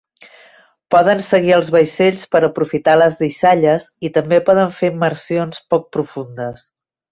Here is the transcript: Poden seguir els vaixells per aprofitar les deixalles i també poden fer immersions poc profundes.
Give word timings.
Poden 0.93 1.19
seguir 1.25 1.53
els 1.57 1.69
vaixells 1.75 2.23
per 2.37 2.41
aprofitar 2.47 2.97
les 3.03 3.19
deixalles 3.21 3.87
i 4.09 4.13
també 4.17 4.41
poden 4.51 4.75
fer 4.81 4.93
immersions 4.97 5.63
poc 5.75 5.89
profundes. 5.99 6.69